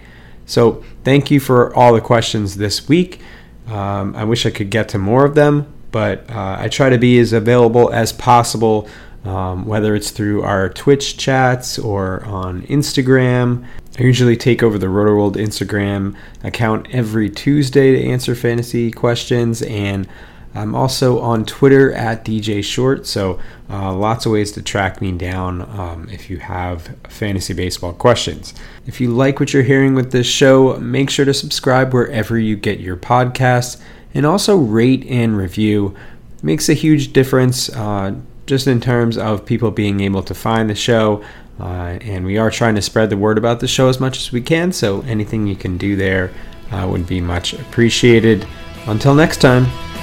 So 0.47 0.83
thank 1.05 1.31
you 1.31 1.41
for 1.41 1.75
all 1.75 1.93
the 1.93 2.01
questions 2.01 2.57
this 2.57 2.89
week. 2.89 3.21
Um, 3.69 4.15
I 4.17 4.25
wish 4.25 4.45
I 4.45 4.51
could 4.51 4.71
get 4.71 4.89
to 4.91 4.99
more 4.99 5.25
of 5.25 5.35
them, 5.35 5.73
but 5.91 6.29
uh, 6.31 6.57
I 6.59 6.69
try 6.69 6.91
to 6.91 6.99
be 6.99 7.19
as 7.19 7.33
available 7.33 7.93
as 7.93 8.13
possible 8.13 8.89
um, 9.25 9.67
whether 9.67 9.95
it's 9.95 10.11
through 10.11 10.43
our 10.43 10.69
Twitch 10.69 11.17
chats 11.17 11.79
or 11.79 12.25
on 12.25 12.63
Instagram. 12.63 13.65
I 13.99 14.03
usually 14.03 14.37
take 14.37 14.63
over 14.63 14.79
the 14.79 14.87
RotoWorld 14.87 15.37
Instagram 15.37 16.17
account 16.43 16.89
every 16.91 17.31
Tuesday 17.31 17.93
to 17.93 18.11
answer 18.11 18.35
fantasy 18.35 18.91
questions, 18.91 19.63
and 19.63 20.09
I'm 20.54 20.75
also 20.75 21.21
on 21.21 21.44
Twitter 21.44 21.92
at 21.92 22.25
DJ 22.25 22.62
Short. 22.62 23.06
So 23.06 23.40
uh, 23.71 23.94
lots 23.94 24.26
of 24.26 24.32
ways 24.32 24.52
to 24.52 24.62
track 24.62 25.00
me 25.00 25.12
down 25.12 25.62
um, 25.62 26.08
if 26.10 26.28
you 26.28 26.38
have 26.38 26.95
fantasy 27.08 27.54
baseball 27.54 27.93
questions. 27.93 28.54
If 28.86 29.00
you 29.00 29.10
like 29.10 29.41
what 29.41 29.52
you're 29.52 29.62
hearing 29.62 29.95
with 29.95 30.12
this 30.12 30.26
show, 30.26 30.76
make 30.78 31.10
sure 31.10 31.25
to 31.25 31.34
subscribe 31.34 31.93
wherever 31.93 32.38
you 32.38 32.56
get 32.56 32.80
your 32.80 32.97
podcasts, 32.97 33.80
and 34.15 34.26
also 34.26 34.56
rate 34.56 35.06
and 35.06 35.36
review. 35.36 35.97
It 36.36 36.45
makes 36.45 36.69
a 36.69 36.75
huge 36.75 37.12
difference. 37.12 37.69
Uh, 37.71 38.17
just 38.47 38.67
in 38.67 38.80
terms 38.80 39.17
of 39.17 39.47
people 39.47 39.71
being 39.71 40.00
able 40.00 40.23
to 40.23 40.34
find 40.34 40.69
the 40.69 40.75
show. 40.75 41.25
Uh, 41.60 41.99
and 42.02 42.25
we 42.25 42.38
are 42.38 42.50
trying 42.50 42.75
to 42.75 42.82
spread 42.82 43.10
the 43.10 43.17
word 43.17 43.38
about 43.38 43.60
the 43.60 43.69
show 43.69 43.88
as 43.88 44.00
much 44.00 44.19
as 44.19 44.32
we 44.32 44.41
can, 44.41 44.73
so 44.73 45.02
anything 45.02 45.47
you 45.47 45.54
can 45.54 45.78
do 45.78 45.97
there 45.97 46.32
uh, 46.73 46.86
would 46.91 47.06
be 47.06 47.21
much 47.21 47.52
appreciated. 47.54 48.47
Until 48.86 49.15
next 49.15 49.41
time, 49.41 49.67